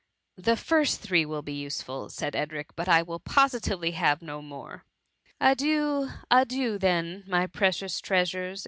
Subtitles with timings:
[0.15, 4.41] "*'" The three first will be useful,^' said Edric;" but I will positively have no
[4.41, 4.83] more.*""
[5.49, 6.09] Adieu!
[6.31, 6.79] adieu!
[6.79, 8.59] then, my precious trea sures!"